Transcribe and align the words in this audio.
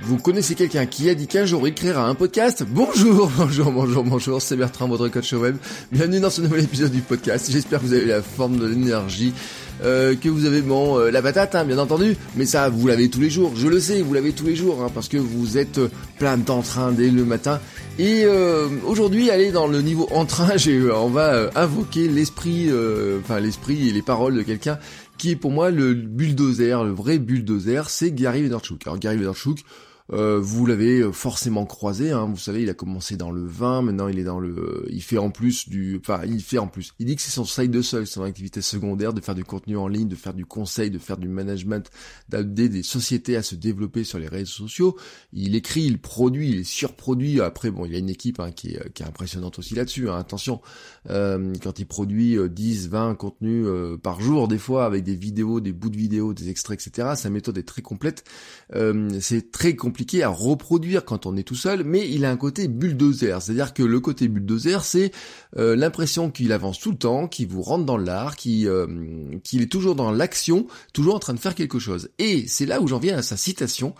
Vous 0.00 0.16
connaissez 0.16 0.54
quelqu'un 0.54 0.86
qui 0.86 1.10
a 1.10 1.14
dit 1.14 1.26
qu'un 1.26 1.44
jour 1.44 1.66
il 1.66 1.74
créera 1.74 2.06
un 2.08 2.14
podcast 2.14 2.64
Bonjour, 2.68 3.30
bonjour, 3.36 3.72
bonjour, 3.72 4.04
bonjour, 4.04 4.40
c'est 4.40 4.56
Bertrand, 4.56 4.88
votre 4.88 5.08
coach 5.08 5.32
web. 5.32 5.56
Bienvenue 5.92 6.20
dans 6.20 6.30
ce 6.30 6.40
nouvel 6.40 6.64
épisode 6.64 6.92
du 6.92 7.00
podcast. 7.00 7.50
J'espère 7.50 7.80
que 7.80 7.86
vous 7.86 7.92
avez 7.92 8.06
la 8.06 8.22
forme 8.22 8.58
de 8.58 8.66
l'énergie. 8.66 9.32
euh, 9.82 10.14
que 10.16 10.28
vous 10.28 10.44
avez 10.46 10.62
bon 10.62 10.98
euh, 10.98 11.10
la 11.10 11.20
patate 11.22 11.54
hein, 11.54 11.64
bien 11.64 11.78
entendu 11.78 12.16
mais 12.34 12.46
ça 12.46 12.68
vous 12.68 12.88
l'avez 12.88 13.08
tous 13.10 13.20
les 13.20 13.30
jours 13.30 13.52
je 13.54 13.68
le 13.68 13.78
sais 13.78 14.02
vous 14.02 14.12
l'avez 14.12 14.32
tous 14.32 14.44
les 14.46 14.56
jours 14.56 14.82
hein, 14.82 14.90
parce 14.92 15.06
que 15.06 15.16
vous 15.18 15.56
êtes 15.56 15.78
euh, 15.78 15.88
plein 16.18 16.36
d'entrain 16.36 16.90
dès 16.90 17.10
le 17.10 17.24
matin 17.24 17.60
et 17.96 18.22
euh, 18.24 18.66
aujourd'hui 18.84 19.30
allez 19.30 19.52
dans 19.52 19.68
le 19.68 19.80
niveau 19.80 20.08
entrain 20.10 20.50
j'ai, 20.56 20.76
euh, 20.78 20.96
on 20.96 21.10
va 21.10 21.32
euh, 21.34 21.50
invoquer 21.54 22.08
l'esprit 22.08 22.68
enfin 23.20 23.38
l'esprit 23.38 23.88
et 23.88 23.92
les 23.92 24.02
paroles 24.02 24.34
de 24.34 24.42
quelqu'un 24.42 24.80
qui 25.16 25.30
est 25.30 25.36
pour 25.36 25.52
moi 25.52 25.70
le 25.70 25.94
bulldozer 25.94 26.82
le 26.82 26.90
vrai 26.92 27.18
bulldozer 27.20 27.88
c'est 27.88 28.10
Gary 28.10 28.42
Vaynerchuk 28.42 28.84
alors 28.84 28.98
Gary 28.98 29.16
Vaynerchuk 29.16 29.58
euh, 30.12 30.38
vous 30.40 30.66
l'avez 30.66 31.12
forcément 31.12 31.66
croisé, 31.66 32.12
hein, 32.12 32.26
vous 32.26 32.38
savez, 32.38 32.62
il 32.62 32.70
a 32.70 32.74
commencé 32.74 33.16
dans 33.16 33.30
le 33.30 33.46
vin, 33.46 33.82
maintenant 33.82 34.08
il 34.08 34.18
est 34.18 34.24
dans 34.24 34.40
le, 34.40 34.86
il 34.90 35.02
fait 35.02 35.18
en 35.18 35.30
plus 35.30 35.68
du, 35.68 36.00
enfin 36.00 36.22
il 36.26 36.42
fait 36.42 36.58
en 36.58 36.66
plus. 36.66 36.92
Il 36.98 37.06
dit 37.06 37.16
que 37.16 37.22
c'est 37.22 37.30
son 37.30 37.44
side 37.44 37.70
de 37.70 37.82
seul, 37.82 38.06
son 38.06 38.22
activité 38.22 38.62
secondaire, 38.62 39.12
de 39.12 39.20
faire 39.20 39.34
du 39.34 39.44
contenu 39.44 39.76
en 39.76 39.88
ligne, 39.88 40.08
de 40.08 40.16
faire 40.16 40.34
du 40.34 40.46
conseil, 40.46 40.90
de 40.90 40.98
faire 40.98 41.18
du 41.18 41.28
management, 41.28 41.90
d'aider 42.28 42.68
des 42.68 42.82
sociétés 42.82 43.36
à 43.36 43.42
se 43.42 43.54
développer 43.54 44.04
sur 44.04 44.18
les 44.18 44.28
réseaux 44.28 44.46
sociaux. 44.46 44.96
Il 45.32 45.54
écrit, 45.54 45.82
il 45.82 45.98
produit, 45.98 46.50
il 46.50 46.64
surproduit. 46.64 47.40
Après, 47.40 47.70
bon, 47.70 47.84
il 47.84 47.94
a 47.94 47.98
une 47.98 48.08
équipe 48.08 48.40
hein, 48.40 48.50
qui, 48.50 48.74
est, 48.74 48.92
qui 48.92 49.02
est 49.02 49.06
impressionnante 49.06 49.58
aussi 49.58 49.74
là-dessus. 49.74 50.08
Hein, 50.08 50.16
attention, 50.18 50.60
euh, 51.10 51.52
quand 51.62 51.78
il 51.78 51.86
produit 51.86 52.36
euh, 52.36 52.48
10, 52.48 52.88
20 52.88 53.14
contenus 53.14 53.64
euh, 53.66 53.96
par 53.96 54.20
jour, 54.20 54.48
des 54.48 54.58
fois 54.58 54.86
avec 54.86 55.04
des 55.04 55.14
vidéos, 55.14 55.60
des 55.60 55.72
bouts 55.72 55.90
de 55.90 55.96
vidéos, 55.96 56.34
des 56.34 56.48
extraits, 56.48 56.80
etc. 56.86 57.10
Sa 57.16 57.30
méthode 57.30 57.58
est 57.58 57.62
très 57.62 57.82
complète. 57.82 58.24
Euh, 58.74 59.18
c'est 59.20 59.50
très 59.50 59.76
compliqué 59.76 59.97
à 60.22 60.28
reproduire 60.28 61.04
quand 61.04 61.26
on 61.26 61.36
est 61.36 61.42
tout 61.42 61.54
seul, 61.54 61.84
mais 61.84 62.08
il 62.08 62.24
a 62.24 62.30
un 62.30 62.36
côté 62.36 62.68
bulldozer, 62.68 63.42
c'est-à-dire 63.42 63.74
que 63.74 63.82
le 63.82 64.00
côté 64.00 64.28
bulldozer, 64.28 64.84
c'est 64.84 65.12
euh, 65.56 65.76
l'impression 65.76 66.30
qu'il 66.30 66.52
avance 66.52 66.78
tout 66.78 66.90
le 66.90 66.96
temps, 66.96 67.28
qu'il 67.28 67.48
vous 67.48 67.62
rentre 67.62 67.84
dans 67.84 67.96
l'art, 67.96 68.36
qu'il 68.36 68.66
euh, 68.68 68.86
qu'il 69.44 69.62
est 69.62 69.70
toujours 69.70 69.94
dans 69.94 70.10
l'action, 70.10 70.66
toujours 70.92 71.14
en 71.14 71.18
train 71.18 71.34
de 71.34 71.40
faire 71.40 71.54
quelque 71.54 71.78
chose. 71.78 72.10
Et 72.18 72.46
c'est 72.46 72.66
là 72.66 72.80
où 72.80 72.88
j'en 72.88 72.98
viens 72.98 73.18
à 73.18 73.22
sa 73.22 73.36
citation. 73.36 73.94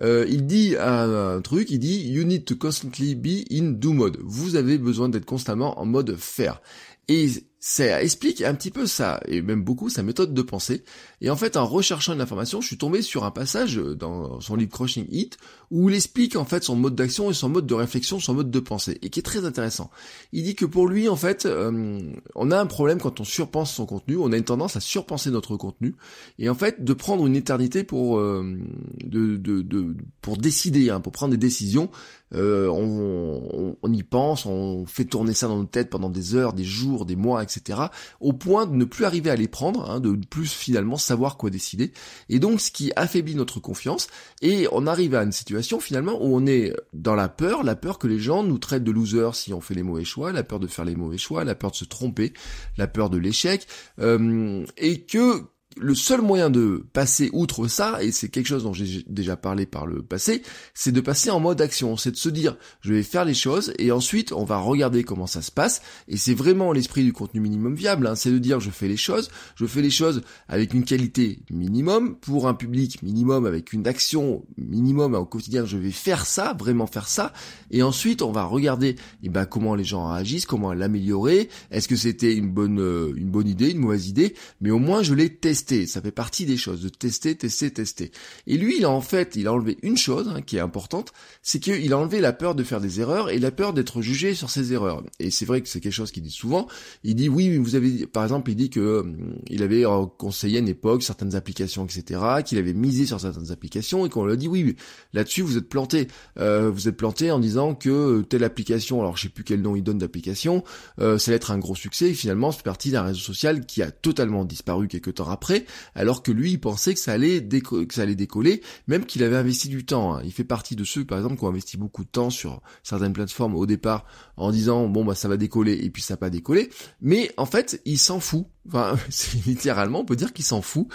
Euh, 0.00 0.26
il 0.28 0.46
dit 0.46 0.74
un, 0.78 1.36
un, 1.36 1.40
truc, 1.42 1.70
il 1.70 1.78
dit 1.78 2.08
You 2.08 2.24
need 2.24 2.44
to 2.46 2.56
constantly 2.56 3.14
be 3.14 3.44
in 3.52 3.72
do 3.72 3.92
mode. 3.92 4.18
Vous 4.24 4.56
avez 4.56 4.78
besoin 4.78 5.08
d'être 5.08 5.26
constamment 5.26 5.78
en 5.78 5.84
mode 5.84 6.16
faire. 6.16 6.62
Et 7.08 7.28
ça 7.64 8.02
explique 8.02 8.42
un 8.42 8.56
petit 8.56 8.72
peu 8.72 8.86
ça, 8.86 9.20
et 9.28 9.40
même 9.40 9.62
beaucoup 9.62 9.88
sa 9.88 10.02
méthode 10.02 10.34
de 10.34 10.42
pensée. 10.42 10.82
Et 11.20 11.30
en 11.30 11.36
fait, 11.36 11.56
en 11.56 11.64
recherchant 11.64 12.12
une 12.12 12.20
information, 12.20 12.60
je 12.60 12.66
suis 12.66 12.76
tombé 12.76 13.02
sur 13.02 13.22
un 13.22 13.30
passage 13.30 13.76
dans 13.76 14.40
son 14.40 14.56
livre 14.56 14.72
Crushing 14.72 15.06
It, 15.12 15.38
où 15.70 15.88
il 15.88 15.94
explique 15.94 16.34
en 16.34 16.44
fait 16.44 16.64
son 16.64 16.74
mode 16.74 16.96
d'action 16.96 17.30
et 17.30 17.34
son 17.34 17.48
mode 17.48 17.68
de 17.68 17.74
réflexion, 17.74 18.18
son 18.18 18.34
mode 18.34 18.50
de 18.50 18.58
pensée, 18.58 18.98
et 19.02 19.10
qui 19.10 19.20
est 19.20 19.22
très 19.22 19.44
intéressant. 19.44 19.92
Il 20.32 20.42
dit 20.42 20.56
que 20.56 20.64
pour 20.64 20.88
lui, 20.88 21.08
en 21.08 21.14
fait, 21.14 21.46
euh, 21.46 22.00
on 22.34 22.50
a 22.50 22.58
un 22.58 22.66
problème 22.66 22.98
quand 22.98 23.20
on 23.20 23.24
surpense 23.24 23.72
son 23.72 23.86
contenu, 23.86 24.16
on 24.16 24.32
a 24.32 24.36
une 24.36 24.42
tendance 24.42 24.74
à 24.74 24.80
surpenser 24.80 25.30
notre 25.30 25.56
contenu, 25.56 25.94
et 26.40 26.48
en 26.48 26.56
fait, 26.56 26.82
de 26.82 26.92
prendre 26.94 27.24
une 27.28 27.36
éternité 27.36 27.84
pour, 27.84 28.18
euh, 28.18 28.58
de, 29.04 29.36
de, 29.36 29.62
de, 29.62 29.94
pour 30.20 30.36
décider, 30.36 30.90
hein, 30.90 30.98
pour 30.98 31.12
prendre 31.12 31.30
des 31.30 31.36
décisions, 31.36 31.90
euh, 32.34 32.68
on, 32.68 33.42
on, 33.52 33.76
on, 33.82 33.92
y 33.92 34.02
pense, 34.02 34.46
on 34.46 34.86
fait 34.86 35.04
tourner 35.04 35.34
ça 35.34 35.48
dans 35.48 35.58
nos 35.58 35.64
têtes 35.64 35.90
pendant 35.90 36.10
des 36.10 36.34
heures, 36.34 36.52
des 36.52 36.64
jours, 36.64 37.04
des 37.04 37.16
mois, 37.16 37.42
etc. 37.42 37.80
Au 38.20 38.32
point 38.32 38.66
de 38.66 38.74
ne 38.74 38.84
plus 38.84 39.04
arriver 39.04 39.30
à 39.30 39.36
les 39.36 39.48
prendre, 39.48 39.90
hein, 39.90 40.00
de 40.00 40.12
plus 40.28 40.52
finalement 40.52 40.96
savoir 40.96 41.36
quoi 41.36 41.50
décider. 41.50 41.92
Et 42.28 42.38
donc 42.38 42.60
ce 42.60 42.70
qui 42.70 42.92
affaiblit 42.96 43.34
notre 43.34 43.60
confiance. 43.60 44.08
Et 44.40 44.66
on 44.72 44.86
arrive 44.86 45.14
à 45.14 45.22
une 45.22 45.32
situation 45.32 45.80
finalement 45.80 46.22
où 46.22 46.34
on 46.36 46.46
est 46.46 46.72
dans 46.92 47.14
la 47.14 47.28
peur, 47.28 47.62
la 47.64 47.76
peur 47.76 47.98
que 47.98 48.06
les 48.06 48.18
gens 48.18 48.42
nous 48.42 48.58
traitent 48.58 48.84
de 48.84 48.90
losers 48.90 49.34
si 49.34 49.52
on 49.52 49.60
fait 49.60 49.74
les 49.74 49.82
mauvais 49.82 50.04
choix, 50.04 50.32
la 50.32 50.42
peur 50.42 50.60
de 50.60 50.66
faire 50.66 50.84
les 50.84 50.96
mauvais 50.96 51.18
choix, 51.18 51.44
la 51.44 51.54
peur 51.54 51.70
de 51.70 51.76
se 51.76 51.84
tromper, 51.84 52.32
la 52.76 52.86
peur 52.86 53.10
de 53.10 53.18
l'échec, 53.18 53.66
euh, 53.98 54.64
et 54.76 55.02
que 55.02 55.44
le 55.76 55.94
seul 55.94 56.20
moyen 56.20 56.50
de 56.50 56.84
passer 56.92 57.30
outre 57.32 57.68
ça, 57.68 58.02
et 58.02 58.12
c'est 58.12 58.28
quelque 58.28 58.46
chose 58.46 58.64
dont 58.64 58.72
j'ai 58.72 59.04
déjà 59.08 59.36
parlé 59.36 59.66
par 59.66 59.86
le 59.86 60.02
passé, 60.02 60.42
c'est 60.74 60.92
de 60.92 61.00
passer 61.00 61.30
en 61.30 61.40
mode 61.40 61.60
action, 61.60 61.96
c'est 61.96 62.10
de 62.10 62.16
se 62.16 62.28
dire 62.28 62.56
je 62.80 62.92
vais 62.92 63.02
faire 63.02 63.24
les 63.24 63.34
choses 63.34 63.72
et 63.78 63.90
ensuite 63.92 64.32
on 64.32 64.44
va 64.44 64.58
regarder 64.58 65.04
comment 65.04 65.26
ça 65.26 65.42
se 65.42 65.50
passe, 65.50 65.82
et 66.08 66.16
c'est 66.16 66.34
vraiment 66.34 66.72
l'esprit 66.72 67.04
du 67.04 67.12
contenu 67.12 67.40
minimum 67.40 67.74
viable, 67.74 68.06
hein, 68.06 68.14
c'est 68.14 68.30
de 68.30 68.38
dire 68.38 68.60
je 68.60 68.70
fais 68.70 68.88
les 68.88 68.96
choses, 68.96 69.30
je 69.56 69.66
fais 69.66 69.82
les 69.82 69.90
choses 69.90 70.22
avec 70.48 70.74
une 70.74 70.84
qualité 70.84 71.40
minimum, 71.50 72.16
pour 72.16 72.48
un 72.48 72.54
public 72.54 73.02
minimum, 73.02 73.46
avec 73.46 73.72
une 73.72 73.86
action 73.86 74.44
minimum 74.58 75.14
au 75.14 75.24
quotidien, 75.24 75.64
je 75.64 75.78
vais 75.78 75.90
faire 75.90 76.26
ça, 76.26 76.54
vraiment 76.58 76.86
faire 76.86 77.08
ça, 77.08 77.32
et 77.70 77.82
ensuite 77.82 78.22
on 78.22 78.32
va 78.32 78.44
regarder 78.44 78.96
eh 79.22 79.28
ben, 79.28 79.46
comment 79.46 79.74
les 79.74 79.84
gens 79.84 80.12
réagissent, 80.12 80.46
comment 80.46 80.72
l'améliorer, 80.72 81.48
est-ce 81.70 81.88
que 81.88 81.96
c'était 81.96 82.34
une 82.34 82.50
bonne, 82.50 82.80
euh, 82.80 83.12
une 83.16 83.30
bonne 83.30 83.48
idée, 83.48 83.70
une 83.70 83.78
mauvaise 83.78 84.08
idée, 84.08 84.34
mais 84.60 84.70
au 84.70 84.78
moins 84.78 85.02
je 85.02 85.14
l'ai 85.14 85.34
testé 85.34 85.61
ça 85.86 86.00
fait 86.00 86.12
partie 86.12 86.46
des 86.46 86.56
choses, 86.56 86.82
de 86.82 86.88
tester, 86.88 87.36
tester, 87.36 87.70
tester. 87.70 88.10
Et 88.46 88.56
lui, 88.56 88.78
il 88.78 88.84
a 88.84 88.90
en 88.90 89.00
fait, 89.00 89.36
il 89.36 89.46
a 89.46 89.52
enlevé 89.52 89.78
une 89.82 89.96
chose 89.96 90.28
hein, 90.28 90.42
qui 90.42 90.56
est 90.56 90.60
importante, 90.60 91.12
c'est 91.42 91.60
qu'il 91.60 91.92
a 91.92 91.98
enlevé 91.98 92.20
la 92.20 92.32
peur 92.32 92.54
de 92.54 92.62
faire 92.64 92.80
des 92.80 93.00
erreurs 93.00 93.30
et 93.30 93.38
la 93.38 93.50
peur 93.50 93.72
d'être 93.72 94.02
jugé 94.02 94.34
sur 94.34 94.50
ses 94.50 94.72
erreurs. 94.72 95.02
Et 95.18 95.30
c'est 95.30 95.44
vrai 95.44 95.60
que 95.60 95.68
c'est 95.68 95.80
quelque 95.80 95.92
chose 95.92 96.12
qu'il 96.12 96.22
dit 96.22 96.30
souvent. 96.30 96.66
Il 97.04 97.14
dit 97.14 97.28
oui, 97.28 97.56
vous 97.58 97.74
avez, 97.74 98.06
par 98.06 98.22
exemple, 98.22 98.50
il 98.50 98.56
dit 98.56 98.70
que 98.70 99.00
hum, 99.00 99.36
il 99.48 99.62
avait 99.62 99.84
conseillé 100.18 100.56
à 100.56 100.60
une 100.60 100.68
époque 100.68 101.02
certaines 101.02 101.34
applications, 101.34 101.84
etc., 101.84 102.20
qu'il 102.44 102.58
avait 102.58 102.72
misé 102.72 103.06
sur 103.06 103.20
certaines 103.20 103.50
applications 103.50 104.06
et 104.06 104.08
qu'on 104.08 104.26
lui 104.26 104.32
a 104.32 104.36
dit 104.36 104.48
oui, 104.48 104.76
là-dessus 105.12 105.42
vous 105.42 105.56
êtes 105.56 105.68
planté, 105.68 106.08
euh, 106.38 106.70
vous 106.70 106.88
êtes 106.88 106.96
planté 106.96 107.30
en 107.30 107.38
disant 107.38 107.74
que 107.74 108.22
telle 108.22 108.44
application, 108.44 109.00
alors 109.00 109.16
je 109.16 109.22
sais 109.22 109.28
plus 109.28 109.44
quel 109.44 109.60
nom 109.60 109.76
il 109.76 109.82
donne 109.82 109.98
d'application, 109.98 110.64
euh, 111.00 111.18
ça 111.18 111.30
allait 111.30 111.36
être 111.36 111.50
un 111.50 111.58
gros 111.58 111.74
succès. 111.74 112.10
Et 112.10 112.14
finalement, 112.14 112.52
c'est 112.52 112.62
parti 112.62 112.90
d'un 112.90 113.02
réseau 113.02 113.20
social 113.20 113.66
qui 113.66 113.82
a 113.82 113.90
totalement 113.90 114.44
disparu 114.44 114.88
quelques 114.88 115.14
temps 115.14 115.30
après 115.30 115.51
alors 115.94 116.22
que 116.22 116.32
lui 116.32 116.52
il 116.52 116.60
pensait 116.60 116.94
que 116.94 117.00
ça 117.00 117.12
allait, 117.12 117.40
décoller, 117.40 118.62
même 118.86 119.06
qu'il 119.06 119.22
avait 119.22 119.36
investi 119.36 119.68
du 119.68 119.84
temps. 119.84 120.14
Hein. 120.14 120.22
Il 120.24 120.32
fait 120.32 120.44
partie 120.44 120.76
de 120.76 120.84
ceux, 120.84 121.04
par 121.04 121.18
exemple, 121.18 121.36
qui 121.36 121.44
ont 121.44 121.48
investi 121.48 121.76
beaucoup 121.76 122.04
de 122.04 122.08
temps 122.08 122.30
sur 122.30 122.62
certaines 122.82 123.12
plateformes 123.12 123.54
au 123.54 123.66
départ 123.66 124.04
en 124.36 124.50
disant 124.50 124.88
bon 124.88 125.04
bah 125.04 125.14
ça 125.14 125.28
va 125.28 125.36
décoller 125.36 125.74
et 125.74 125.90
puis 125.90 126.02
ça 126.02 126.14
n'a 126.14 126.18
pas 126.18 126.30
décollé, 126.30 126.70
mais 127.00 127.32
en 127.36 127.46
fait 127.46 127.80
il 127.84 127.98
s'en 127.98 128.20
fout. 128.20 128.46
Enfin, 128.68 128.96
littéralement, 129.46 130.00
on 130.00 130.04
peut 130.04 130.16
dire 130.16 130.32
qu'il 130.32 130.44
s'en 130.44 130.62
fout, 130.62 130.86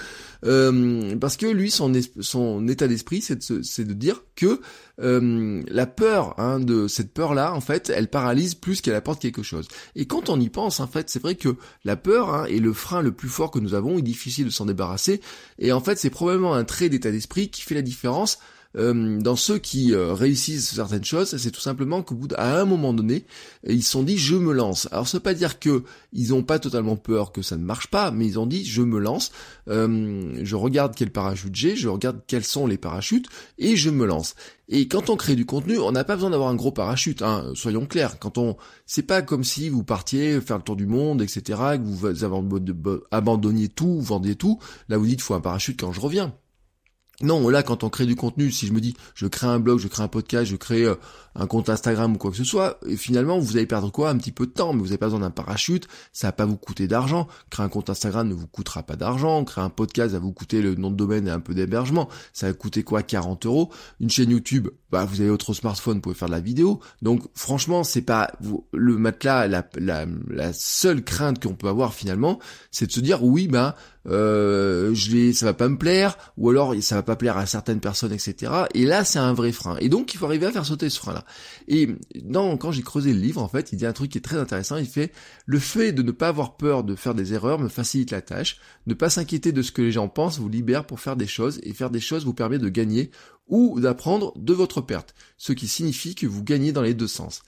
euh, 0.45 1.15
parce 1.17 1.35
que 1.35 1.45
lui, 1.45 1.69
son, 1.69 1.93
état 2.67 2.87
d'esprit, 2.87 3.21
c'est 3.21 3.49
de, 3.49 3.83
de, 3.83 3.93
dire 3.93 4.23
que 4.35 4.61
euh, 5.01 5.61
la 5.67 5.85
peur, 5.85 6.39
hein, 6.39 6.59
de 6.59 6.87
cette 6.87 7.13
peur-là, 7.13 7.53
en 7.53 7.59
fait, 7.59 7.89
elle 7.89 8.07
paralyse 8.07 8.55
plus 8.55 8.79
qu'elle 8.79 8.95
apporte 8.95 9.21
quelque 9.21 9.43
chose. 9.43 9.67
Et 9.95 10.05
quand 10.05 10.29
on 10.29 10.39
y 10.39 10.49
pense, 10.49 10.79
en 10.79 10.87
fait, 10.87 11.09
c'est 11.09 11.21
vrai 11.21 11.35
que 11.35 11.57
la 11.83 11.97
peur 11.97 12.33
hein, 12.33 12.45
est 12.45 12.59
le 12.59 12.71
frein 12.71 13.01
le 13.01 13.11
plus 13.11 13.29
fort 13.29 13.51
que 13.51 13.59
nous 13.59 13.73
avons, 13.73 13.95
il 13.95 13.99
est 13.99 14.03
difficile 14.03 14.45
de 14.45 14.49
s'en 14.49 14.65
débarrasser, 14.65 15.19
et 15.59 15.73
en 15.73 15.81
fait, 15.81 15.97
c'est 15.97 16.09
probablement 16.09 16.53
un 16.53 16.63
trait 16.63 16.89
d'état 16.89 17.11
d'esprit 17.11 17.49
qui 17.49 17.63
fait 17.63 17.75
la 17.75 17.81
différence 17.81 18.39
euh, 18.75 19.19
dans 19.19 19.35
ceux 19.35 19.57
qui 19.57 19.93
euh, 19.93 20.13
réussissent 20.13 20.75
certaines 20.75 21.05
choses, 21.05 21.37
c'est 21.37 21.51
tout 21.51 21.61
simplement 21.61 22.03
qu'au 22.03 22.15
bout 22.15 22.27
d'un 22.27 22.65
moment 22.65 22.93
donné, 22.93 23.25
ils 23.67 23.83
se 23.83 23.91
sont 23.91 24.03
dit 24.03 24.17
je 24.17 24.35
me 24.35 24.53
lance. 24.53 24.87
Alors 24.91 25.07
ça 25.07 25.17
veut 25.17 25.23
pas 25.23 25.33
dire 25.33 25.59
que 25.59 25.83
ils 26.13 26.33
ont 26.33 26.43
pas 26.43 26.59
totalement 26.59 26.95
peur 26.95 27.31
que 27.31 27.41
ça 27.41 27.57
ne 27.57 27.63
marche 27.63 27.87
pas, 27.87 28.11
mais 28.11 28.25
ils 28.25 28.39
ont 28.39 28.45
dit 28.45 28.65
je 28.65 28.81
me 28.81 28.99
lance, 28.99 29.31
euh, 29.69 30.39
je 30.43 30.55
regarde 30.55 30.93
quel 30.95 31.11
parachute 31.11 31.55
j'ai, 31.55 31.75
je 31.75 31.87
regarde 31.87 32.21
quels 32.27 32.43
sont 32.43 32.67
les 32.67 32.77
parachutes 32.77 33.27
et 33.57 33.75
je 33.75 33.89
me 33.89 34.05
lance. 34.05 34.35
Et 34.69 34.89
quand 34.89 35.09
on 35.09 35.15
crée 35.15 35.35
du 35.35 35.45
contenu, 35.45 35.79
on 35.79 35.93
n'a 35.93 36.03
pas 36.03 36.15
besoin 36.15 36.31
d'avoir 36.31 36.49
un 36.49 36.55
gros 36.55 36.73
parachute, 36.73 37.21
hein, 37.21 37.51
soyons 37.55 37.85
clairs. 37.85 38.19
Quand 38.19 38.37
on, 38.37 38.57
c'est 38.85 39.03
pas 39.03 39.21
comme 39.21 39.45
si 39.45 39.69
vous 39.69 39.83
partiez 39.83 40.41
faire 40.41 40.57
le 40.57 40.63
tour 40.63 40.75
du 40.75 40.87
monde, 40.87 41.21
etc., 41.21 41.41
que 41.77 41.83
vous 41.83 42.05
abandonniez 43.11 43.69
tout, 43.69 44.01
vous 44.01 44.35
tout. 44.35 44.59
Là, 44.89 44.97
vous 44.97 45.05
dites, 45.05 45.21
faut 45.21 45.35
un 45.35 45.41
parachute 45.41 45.79
quand 45.79 45.93
je 45.93 46.01
reviens. 46.01 46.33
Non, 47.21 47.49
là, 47.49 47.63
quand 47.63 47.83
on 47.83 47.89
crée 47.89 48.05
du 48.05 48.15
contenu, 48.15 48.51
si 48.51 48.67
je 48.67 48.73
me 48.73 48.79
dis, 48.79 48.95
je 49.15 49.25
crée 49.25 49.47
un 49.47 49.59
blog, 49.59 49.79
je 49.79 49.87
crée 49.87 50.03
un 50.03 50.07
podcast, 50.07 50.45
je 50.45 50.55
crée 50.55 50.83
euh, 50.83 50.93
un 51.33 51.47
compte 51.47 51.67
Instagram 51.67 52.13
ou 52.13 52.17
quoi 52.19 52.29
que 52.29 52.37
ce 52.37 52.43
soit, 52.43 52.79
finalement, 52.95 53.39
vous 53.39 53.57
allez 53.57 53.65
perdre 53.65 53.91
quoi? 53.91 54.11
Un 54.11 54.17
petit 54.17 54.31
peu 54.31 54.45
de 54.45 54.51
temps, 54.51 54.71
mais 54.71 54.79
vous 54.79 54.85
n'avez 54.85 54.99
pas 54.99 55.07
besoin 55.07 55.21
d'un 55.21 55.31
parachute, 55.31 55.87
ça 56.13 56.27
va 56.27 56.31
pas 56.31 56.45
vous 56.45 56.57
coûter 56.57 56.87
d'argent. 56.87 57.27
Créer 57.49 57.65
un 57.65 57.69
compte 57.69 57.89
Instagram 57.89 58.27
ne 58.27 58.35
vous 58.35 58.45
coûtera 58.45 58.83
pas 58.83 58.95
d'argent. 58.95 59.43
Créer 59.45 59.63
un 59.63 59.69
podcast, 59.71 60.11
ça 60.11 60.19
va 60.19 60.25
vous 60.25 60.31
coûter 60.31 60.61
le 60.61 60.75
nom 60.75 60.91
de 60.91 60.95
domaine 60.95 61.27
et 61.27 61.31
un 61.31 61.39
peu 61.39 61.55
d'hébergement. 61.55 62.07
Ça 62.33 62.47
va 62.47 62.53
coûter 62.53 62.83
quoi? 62.83 63.01
40 63.01 63.47
euros. 63.47 63.71
Une 63.99 64.11
chaîne 64.11 64.29
YouTube, 64.29 64.67
bah, 64.91 65.05
vous 65.05 65.19
avez 65.19 65.31
votre 65.31 65.55
smartphone, 65.55 65.95
vous 65.95 66.01
pouvez 66.01 66.15
faire 66.15 66.27
de 66.27 66.33
la 66.33 66.39
vidéo. 66.39 66.81
Donc, 67.01 67.23
franchement, 67.33 67.83
c'est 67.83 68.01
pas 68.03 68.31
le 68.71 68.97
matelas, 68.97 69.47
la, 69.47 69.67
la, 69.79 70.05
la 70.29 70.53
seule 70.53 71.03
crainte 71.03 71.41
qu'on 71.43 71.55
peut 71.55 71.67
avoir 71.67 71.95
finalement, 71.95 72.37
c'est 72.69 72.85
de 72.85 72.91
se 72.91 72.99
dire, 72.99 73.23
oui, 73.23 73.47
bah, 73.47 73.75
euh, 74.07 74.93
je 74.93 75.31
ça 75.33 75.45
va 75.47 75.53
pas 75.53 75.69
me 75.69 75.77
plaire, 75.77 76.17
ou 76.37 76.49
alors 76.49 76.73
ça 76.81 76.95
va 76.95 77.03
pas 77.03 77.15
plaire 77.15 77.37
à 77.37 77.45
certaines 77.45 77.79
personnes, 77.79 78.13
etc. 78.13 78.51
Et 78.73 78.85
là, 78.85 79.03
c'est 79.03 79.19
un 79.19 79.33
vrai 79.33 79.51
frein. 79.51 79.77
Et 79.79 79.89
donc, 79.89 80.13
il 80.13 80.17
faut 80.17 80.25
arriver 80.25 80.45
à 80.45 80.51
faire 80.51 80.65
sauter 80.65 80.89
ce 80.89 80.99
frein-là. 80.99 81.25
Et 81.67 81.89
quand 82.59 82.71
j'ai 82.71 82.83
creusé 82.83 83.13
le 83.13 83.19
livre, 83.19 83.41
en 83.41 83.47
fait, 83.47 83.71
il 83.71 83.77
dit 83.77 83.85
un 83.85 83.93
truc 83.93 84.11
qui 84.11 84.17
est 84.17 84.21
très 84.21 84.37
intéressant. 84.37 84.77
Il 84.77 84.87
fait 84.87 85.11
le 85.45 85.59
fait 85.59 85.91
de 85.91 86.01
ne 86.01 86.11
pas 86.11 86.29
avoir 86.29 86.57
peur 86.57 86.83
de 86.83 86.95
faire 86.95 87.15
des 87.15 87.33
erreurs 87.33 87.59
me 87.59 87.67
facilite 87.67 88.11
la 88.11 88.21
tâche. 88.21 88.59
Ne 88.85 88.93
pas 88.93 89.09
s'inquiéter 89.09 89.51
de 89.51 89.61
ce 89.61 89.71
que 89.71 89.81
les 89.81 89.91
gens 89.91 90.07
pensent 90.07 90.39
vous 90.39 90.49
libère 90.49 90.85
pour 90.85 90.99
faire 90.99 91.15
des 91.15 91.27
choses, 91.27 91.59
et 91.63 91.73
faire 91.73 91.89
des 91.89 91.99
choses 91.99 92.25
vous 92.25 92.33
permet 92.33 92.59
de 92.59 92.69
gagner 92.69 93.11
ou 93.47 93.79
d'apprendre 93.79 94.33
de 94.37 94.53
votre 94.53 94.81
perte. 94.81 95.15
Ce 95.37 95.53
qui 95.53 95.67
signifie 95.67 96.15
que 96.15 96.27
vous 96.27 96.43
gagnez 96.43 96.71
dans 96.71 96.81
les 96.81 96.93
deux 96.93 97.07
sens. 97.07 97.43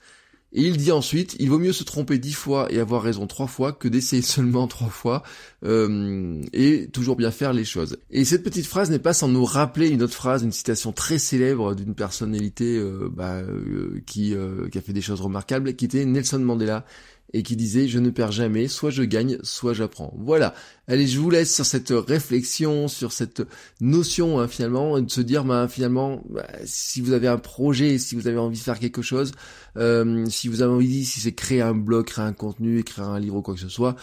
Et 0.52 0.62
il 0.62 0.76
dit 0.76 0.90
ensuite, 0.90 1.36
il 1.38 1.48
vaut 1.48 1.58
mieux 1.60 1.72
se 1.72 1.84
tromper 1.84 2.18
dix 2.18 2.32
fois 2.32 2.66
et 2.72 2.80
avoir 2.80 3.02
raison 3.02 3.26
trois 3.26 3.46
fois 3.46 3.72
que 3.72 3.86
d'essayer 3.86 4.22
seulement 4.36 4.66
trois 4.66 4.88
fois 4.88 5.22
euh, 5.64 6.42
et 6.52 6.88
toujours 6.92 7.16
bien 7.16 7.30
faire 7.30 7.52
les 7.52 7.64
choses. 7.64 7.98
Et 8.10 8.24
cette 8.24 8.42
petite 8.42 8.66
phrase 8.66 8.90
n'est 8.90 8.98
pas 8.98 9.12
sans 9.12 9.28
nous 9.28 9.44
rappeler 9.44 9.88
une 9.88 10.02
autre 10.02 10.14
phrase, 10.14 10.42
une 10.42 10.52
citation 10.52 10.92
très 10.92 11.18
célèbre 11.18 11.74
d'une 11.74 11.94
personnalité 11.94 12.76
euh, 12.76 13.08
bah, 13.12 13.34
euh, 13.36 14.00
qui, 14.06 14.34
qui 14.72 14.78
a 14.78 14.80
fait 14.80 14.92
des 14.92 15.02
choses 15.02 15.20
remarquables, 15.20 15.74
qui 15.74 15.84
était 15.84 16.04
Nelson 16.04 16.40
Mandela 16.40 16.84
et 17.32 17.42
qui 17.42 17.56
disait 17.56 17.88
je 17.88 17.98
ne 17.98 18.10
perds 18.10 18.32
jamais, 18.32 18.68
soit 18.68 18.90
je 18.90 19.02
gagne, 19.02 19.38
soit 19.42 19.72
j'apprends. 19.72 20.12
Voilà. 20.18 20.54
Allez, 20.88 21.06
je 21.06 21.18
vous 21.20 21.30
laisse 21.30 21.54
sur 21.54 21.66
cette 21.66 21.90
réflexion, 21.90 22.88
sur 22.88 23.12
cette 23.12 23.42
notion 23.80 24.40
hein, 24.40 24.48
finalement, 24.48 25.00
de 25.00 25.10
se 25.10 25.20
dire 25.20 25.44
bah, 25.44 25.68
finalement, 25.68 26.22
bah, 26.28 26.46
si 26.64 27.00
vous 27.00 27.12
avez 27.12 27.28
un 27.28 27.38
projet, 27.38 27.98
si 27.98 28.14
vous 28.14 28.26
avez 28.26 28.38
envie 28.38 28.58
de 28.58 28.62
faire 28.62 28.78
quelque 28.78 29.02
chose, 29.02 29.32
euh, 29.76 30.26
si 30.26 30.48
vous 30.48 30.62
avez 30.62 30.72
envie, 30.72 31.04
si 31.04 31.20
c'est 31.20 31.32
créer 31.32 31.62
un 31.62 31.74
blog, 31.74 32.06
créer 32.06 32.24
un 32.24 32.32
contenu, 32.32 32.78
écrire 32.78 33.08
un 33.08 33.20
livre 33.20 33.36
ou 33.36 33.42
quoi 33.42 33.54
que 33.54 33.60
ce 33.60 33.68
soit, 33.68 33.96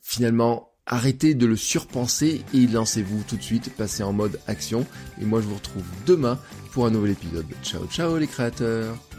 finalement, 0.00 0.72
arrêtez 0.86 1.34
de 1.34 1.46
le 1.46 1.56
surpenser 1.56 2.42
et 2.54 2.66
lancez-vous 2.66 3.22
tout 3.28 3.36
de 3.36 3.42
suite, 3.42 3.70
passez 3.76 4.02
en 4.02 4.12
mode 4.12 4.40
action. 4.46 4.86
Et 5.20 5.24
moi, 5.24 5.40
je 5.40 5.46
vous 5.46 5.54
retrouve 5.54 5.84
demain 6.06 6.38
pour 6.72 6.86
un 6.86 6.90
nouvel 6.90 7.12
épisode. 7.12 7.46
Ciao, 7.62 7.86
ciao 7.86 8.18
les 8.18 8.26
créateurs 8.26 9.11